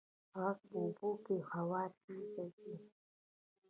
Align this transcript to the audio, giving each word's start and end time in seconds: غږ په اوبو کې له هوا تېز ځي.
غږ 0.41 0.59
په 0.69 0.77
اوبو 0.83 1.09
کې 1.23 1.35
له 1.41 1.45
هوا 1.51 1.83
تېز 2.01 2.51
ځي. 2.59 2.75